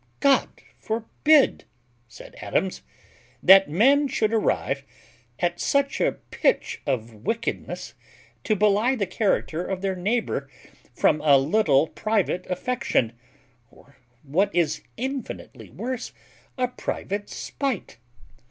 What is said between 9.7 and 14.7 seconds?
their neighbour from a little private affection, or, what